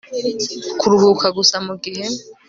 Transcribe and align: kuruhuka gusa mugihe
kuruhuka 0.79 1.27
gusa 1.37 1.55
mugihe 1.65 2.05